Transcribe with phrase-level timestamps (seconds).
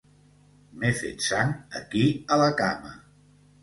[0.77, 1.53] M'he fet sang
[1.83, 2.05] aquí
[2.35, 3.01] a la cama.